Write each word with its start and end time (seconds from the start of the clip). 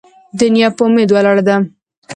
ـ 0.21 0.39
دنيا 0.41 0.67
په 0.77 0.81
اميد 0.87 1.09
ولاړه 1.11 1.43
ده. 1.47 1.55